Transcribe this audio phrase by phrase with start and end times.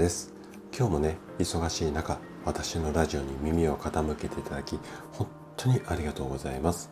[0.00, 0.32] です。
[0.74, 4.78] 今日もね忙しい中私のラジオに耳を傾けていただき
[5.12, 5.26] 本
[5.58, 6.90] 当にありがとうございます。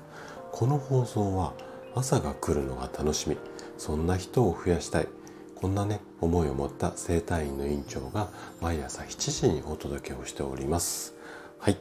[0.53, 1.55] この放送は
[1.95, 3.39] 朝が来るのが楽しみ。
[3.79, 5.09] そんな人を増やしたい。
[5.55, 8.29] こんなね思いを持った整体院の院長が
[8.61, 11.15] 毎朝7時にお届けをしております。
[11.59, 11.79] はい。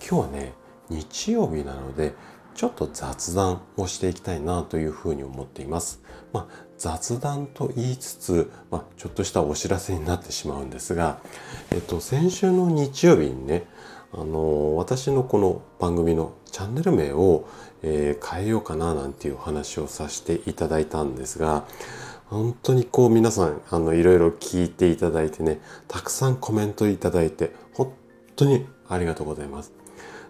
[0.00, 0.54] 今日はね
[0.88, 2.14] 日曜日なので
[2.54, 6.02] ちょっと雑談をしていきたいなというふうに思っています。
[6.32, 11.18] まあ、雑談と言いつつ、まあ、ちょっとしたお知らせになってしまうんですが、
[11.70, 13.66] えっと、先週の日曜日にね、
[14.12, 17.46] あの私のこの番組のチャンネル名を、
[17.82, 21.66] えー、変えようかななんていうお話をさせていただいたんですが、
[22.30, 27.92] 本当にこう皆さん、あの、いろいろ聞いていただいてね、たくさんコメントいただいて、本
[28.36, 29.72] 当にありがとうございます。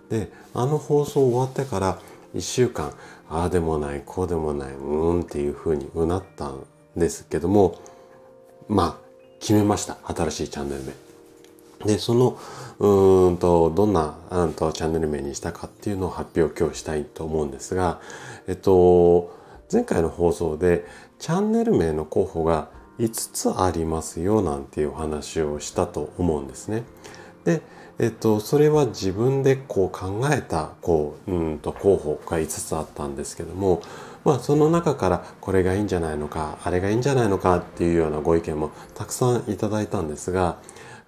[0.08, 1.98] で、あの放送終わってから、
[2.34, 2.92] 1週間
[3.28, 6.64] ああでもないこうでもないうーんっていうふうにうなったん
[6.96, 7.80] ですけども
[8.68, 9.10] まあ
[9.40, 10.92] 決めました新しいチャンネル名。
[11.86, 12.38] でその
[12.78, 18.00] うんとどんなうんとチャンネル名にしたかっていうのを発表今日したいと思うんですが
[18.46, 19.34] えっと
[19.72, 20.84] 前回の放送で
[21.18, 22.68] チャンネル名の候補が
[22.98, 26.84] 5つありますよなんていうお話をしたと思うんですね。
[27.44, 27.62] で
[28.02, 33.82] えっと、それは自分でこう考えたこううんと候補が5つあったんですけども、
[34.24, 40.56] まあ、その中からこれがいいんじゃないのかあれがいいんじゃないのかっていうようなご意見もたくさんいただいたんですが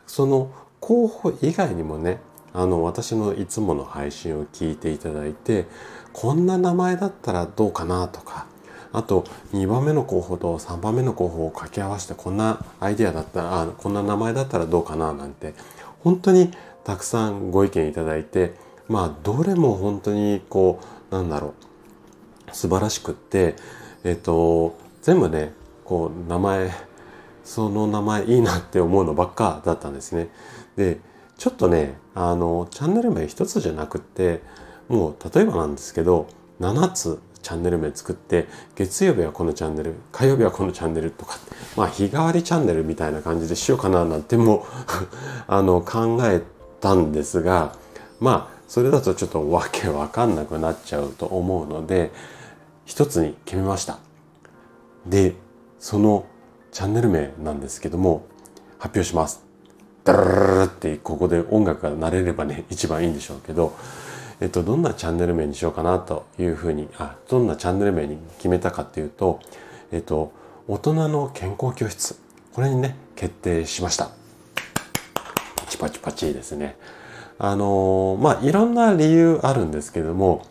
[0.06, 2.20] その候補以外にもね
[2.52, 5.64] あの私のいつもの配信を聞いていただいて
[6.12, 8.44] こんな名前だったらどうかなとか
[8.92, 15.54] あと2番目の候補と3番目の候補を掛け合わせてこんなアイデアだったらあこんな名前だったらどうかななんて
[16.00, 16.50] 本当に
[16.84, 18.54] たくさんご意見いただいて
[18.88, 21.54] まあどれも本当にこうなんだろ
[22.50, 23.56] う素晴らしくって
[24.04, 25.52] えっ、と全部ね
[25.84, 26.70] こう名前
[27.44, 30.28] その名前いいなって思うのばっかだったんですね。
[30.76, 31.00] で
[31.38, 34.42] ちょっとねあのチャンネル名一つじゃなくって
[34.88, 36.28] もう例えばなんですけど
[36.60, 41.38] 7つチャンネル名作って月曜日はこのチャンネル火曜日はこのチャンネルとか
[41.76, 44.66] まあ日替わりチャンネルみたいな感じでしようかななんても
[45.46, 46.42] あの考え
[46.80, 47.74] たんですが
[48.20, 52.12] まあそれだとちょっとわけわかんなくなっちゃうと思うので
[52.86, 53.98] 一つに決めました。
[55.06, 55.34] で
[55.78, 56.26] その
[56.70, 58.24] チャンネル名なんですけども
[58.78, 59.44] 発表します。
[60.04, 63.74] ダラララってここで音楽が鳴れればね一番いいんでしょうけど
[64.42, 69.38] えっとどんなチャンネル名にしようかなというふうにあどんなチャンネル名に決めたかっていうと
[69.92, 70.32] えっと
[70.66, 72.18] 大人の健康教室
[72.52, 74.10] これにね決定しました
[75.68, 76.76] チパチパチですね。
[77.38, 80.44] あのまあいろんな理由あるんですけども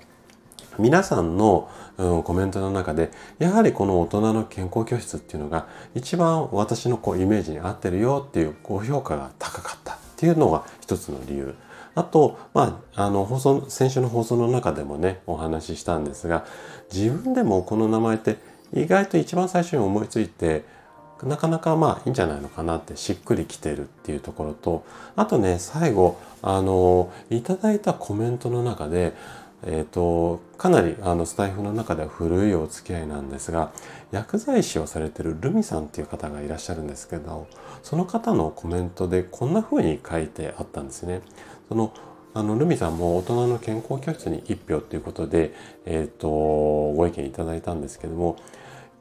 [0.79, 11.55] 皆さんの、うん、コメントの中でやはりこの大人の健康教室っていうのが一番私のこうイメージに合ってるよっていうご評価が高かったっていうのが一つの理由。
[11.95, 16.45] あと、まあ、あの、放送、先週の放送の中でもね、お話ししたんですが、
[16.91, 18.37] 自分でもこの名前って
[18.73, 20.63] 意外と一番最初に思いついて、
[21.23, 24.83] なかなかまあいいんじゃないのかなってしっくりきてるっていうところと
[25.15, 29.13] あとね最後あのいただいたコメントの中で
[29.63, 33.71] えーと、かなりあのスタイフの中では古いお付き合いなんですが
[34.11, 37.47] 薬剤師をされてるルミさんっていう方がいらっしゃるんですけど
[37.83, 41.21] その方のコメントでこんな風に書いてあったんですね。
[41.71, 41.93] その
[42.33, 45.53] あのルミさんも大人の健康教室に1票ということで、
[45.85, 48.35] えーとご意見いただいたんですけども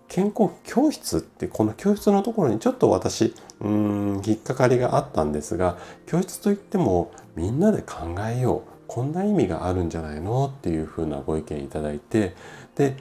[0.07, 12.37] 健康教室ってこの教室のところにちょっと私うん引っかかりがあったんですが教室といってもみんなで考えようこんな意味があるんじゃないのっていうふうなご意見いただいて
[12.77, 12.97] で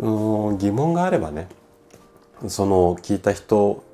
[0.00, 1.46] 疑問があればね
[2.48, 3.84] その聞いた人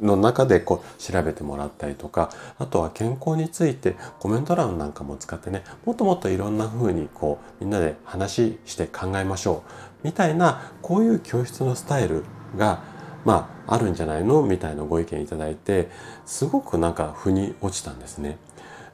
[0.00, 12.24] の中でこう調べてもらったりとかあとは健康についてコメント欄なんかも使ってねもっともっといろんな風にこうみんなで話して考えましょうみたいなこういう教室のスタイル
[12.56, 12.82] が
[13.24, 14.42] まああるんじゃないの？
[14.42, 15.90] みたいなご意見いただいて
[16.24, 18.38] すごくなんか腑に落ちたんですね。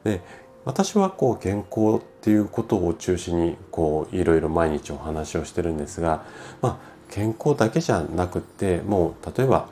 [0.03, 0.21] で
[0.65, 6.25] 私はこう健康っていうことを中心にこういろいろ毎日お話をしてるんですが、
[6.59, 6.77] まあ、
[7.11, 9.69] 健康だけじゃなくってもう例えば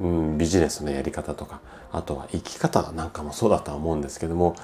[0.00, 1.60] うん、ビジネスのやり方とか
[1.92, 4.56] あとは生き方なんかもそうだとは思うんですけども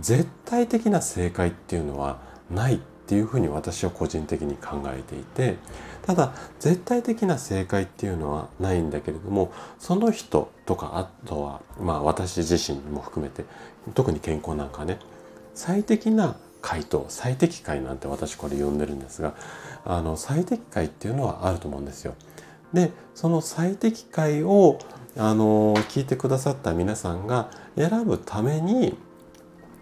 [0.00, 2.18] 絶対的な正解っていうのは
[2.50, 5.56] ないっていうふうに私は個人的に考えていて
[6.02, 13.44] ただ絶対的な正解っていうのはないんだけれどもその人とかあとはまあ私自身も含めて
[13.94, 14.98] 特に健康なんかね
[15.54, 19.34] 最適な回答最適解なんて私これ呼んでるんですが
[19.84, 22.14] あの最適解っていうのはあると思うんですよ。
[22.72, 24.78] でその最適解を、
[25.16, 28.96] あの聞いてくださった皆さんが選ぶために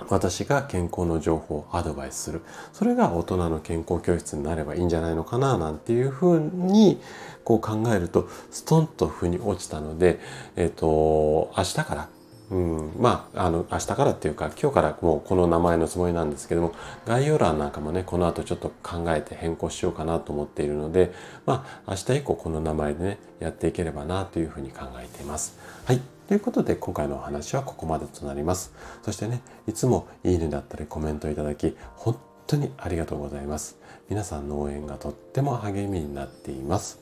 [0.09, 2.43] 私が健康の情報をアドバイスする。
[2.73, 7.00] それが大人の健康教室になればいいんじゃないのかななんていうふうに
[7.44, 10.21] こう考えるとストンと腑に落ちたので
[10.56, 12.09] えっ、ー、と明日から
[12.48, 16.72] うん、まあ、あの、明日からっていうか、今日からもうこの名前のつもりなんですけども、
[17.04, 21.12] 概要欄なんかもね、この後ちょっと考えて変更しようかなと思っているので、
[21.44, 25.58] まあ、明日以降この名前でね、やっていければなというふうに考えています。
[25.84, 26.00] はい。
[26.28, 28.72] ということで今回のお話はここまでとなります。
[29.02, 32.16] そしてね、いつもいいねだったりコメントいただき、本
[32.46, 33.78] 当にありがとうございます。
[34.08, 37.00] 皆さんの応援がとっても励みになっています。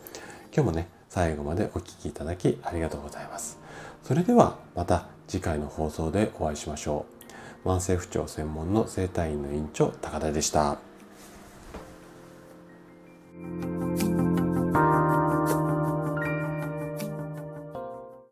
[0.55, 3.59] 今日もね、最後までお聴きいただきありがとうございます。
[4.05, 7.07] それではまた次回の放送でお会いしましょ
[7.65, 7.69] う。
[7.69, 10.77] 慢性不調専門の整体院の院長高田でした。